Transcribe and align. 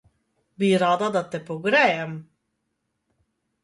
Bi 0.61 0.69
rada, 0.85 1.11
da 1.17 1.23
te 1.31 1.43
pogrejem? 1.51 2.19